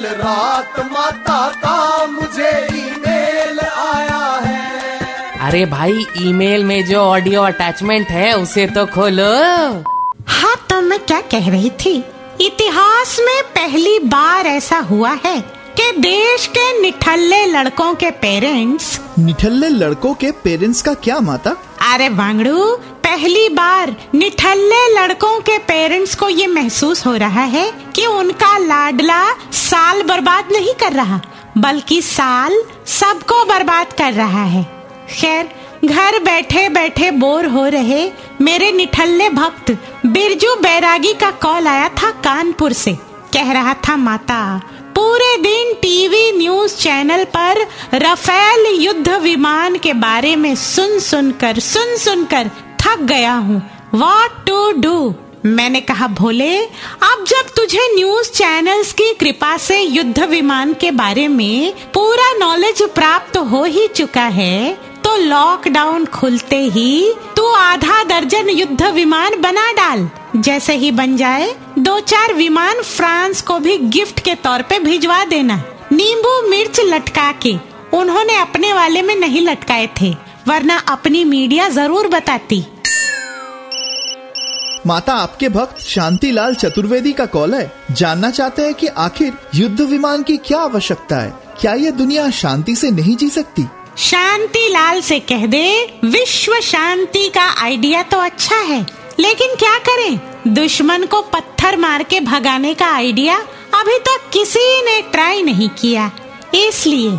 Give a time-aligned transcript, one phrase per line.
[0.00, 8.08] कल रात माता का मुझे ईमेल आया है। अरे भाई ईमेल में जो ऑडियो अटैचमेंट
[8.08, 9.28] है उसे तो खोलो।
[10.28, 11.92] हाँ तो मैं क्या कह रही थी?
[12.40, 15.40] इतिहास में पहली बार ऐसा हुआ है
[15.76, 21.56] कि देश के निठल्ले लड़कों के पेरेंट्स निठल्ले लड़कों के पेरेंट्स का क्या माता?
[21.92, 22.76] अरे वांगड़ू
[23.20, 27.64] पहली बार निठल्ले लड़कों के पेरेंट्स को ये महसूस हो रहा है
[27.96, 29.20] कि उनका लाडला
[29.52, 31.20] साल बर्बाद नहीं कर रहा,
[31.58, 32.56] बल्कि साल
[32.90, 34.62] सबको बर्बाद कर रहा है।
[35.10, 35.50] खैर,
[35.84, 38.10] घर बैठे बैठे बोर हो रहे
[38.40, 39.70] मेरे निठल्ले भक्त,
[40.06, 42.96] बिरजू बैरागी का कॉल आया था कानपुर से।
[43.32, 44.40] कह रहा था, माता,
[44.94, 51.96] पूरे दिन टीवी न्यूज़ चैनल पर रफेल युद्ध विमान के बारे में सुन सुनकर सुन
[51.98, 52.50] सुनकर
[52.90, 53.60] थक गया हूँ।
[53.94, 55.14] वॉट टू डू
[55.46, 61.26] मैंने कहा, भोले, अब जब तुझे न्यूज़ चैनल्स की कृपा से युद्ध विमान के बारे
[61.28, 64.72] में पूरा नॉलेज प्राप्त हो ही चुका है
[65.04, 71.54] तो लॉकडाउन खुलते ही तू आधा दर्जन युद्ध विमान बना डाल। जैसे ही बन जाए,
[71.78, 75.56] दो चार विमान फ्रांस को भी गिफ्ट के तौर पे भिजवा देना।
[75.92, 77.54] नींबू मिर्च लटका के,
[77.92, 80.10] उन्होंने अपने वाले में नहीं लटकाए थे,
[80.48, 82.64] वरना अपनी मीडिया ज़रूर बताती।
[84.86, 90.22] माता आपके भक्त शांतिलाल चतुर्वेदी का कॉल है। जानना चाहते हैं कि आखिर युद्ध विमान
[90.22, 91.32] की क्या आवश्यकता है?
[91.60, 93.66] क्या ये दुनिया शांति से नहीं जी सकती?
[93.98, 98.80] शांति लाल से कह दे, विश्व शांति का आइडिया तो अच्छा है,
[99.20, 100.20] लेकिन क्या करें?
[100.48, 103.36] दुश्मन को पत्थर मार के भगाने का आइडिया
[103.74, 106.10] अभी तक किसी ने ट्राई नहीं किया।
[106.54, 107.10] इसलिए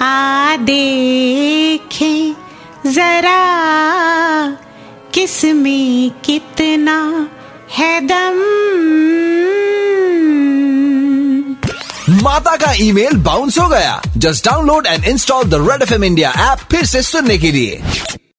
[0.00, 2.34] आ देखें,
[2.86, 3.38] जरा
[5.18, 7.28] किसमें कितना
[7.70, 8.36] है दम?
[12.22, 16.30] माता का ईमेल बाउंस हो गया। Just download and install the red F M India
[16.30, 17.82] app फिर से सुनने के लिए।